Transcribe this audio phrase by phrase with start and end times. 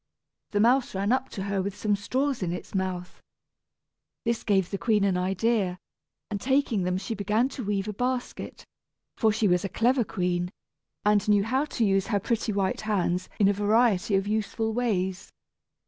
[0.49, 3.21] The mouse ran up to her with some straws in its mouth.
[4.25, 5.77] This gave the queen an idea,
[6.31, 8.65] and taking them she began to weave a basket,
[9.15, 10.49] for she was a clever queen,
[11.05, 15.31] and knew how to use her pretty white hands in a variety of useful ways.